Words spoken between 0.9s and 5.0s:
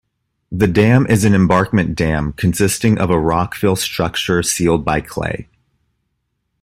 is an embankment dam consisting of a rock-fill structure sealed by